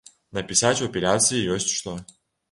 Напісаць 0.35 0.81
у 0.85 0.87
апеляцыі 0.87 1.43
ёсць 1.57 1.67
што. 1.81 1.93